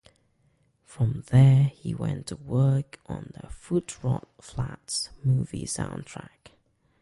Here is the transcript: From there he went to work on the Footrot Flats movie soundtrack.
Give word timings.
From 0.83 1.25
there 1.27 1.65
he 1.65 1.93
went 1.93 2.25
to 2.25 2.35
work 2.35 2.97
on 3.05 3.33
the 3.35 3.45
Footrot 3.49 4.23
Flats 4.39 5.11
movie 5.23 5.65
soundtrack. 5.67 6.53